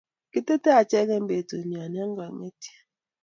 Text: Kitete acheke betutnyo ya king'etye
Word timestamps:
Kitete 0.31 0.69
acheke 0.81 1.15
betutnyo 1.27 1.79
ya 1.83 1.87
king'etye 2.15 2.73